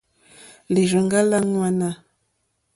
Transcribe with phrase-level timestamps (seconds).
[0.73, 1.89] Lírzòŋɡá lá ŋwánà.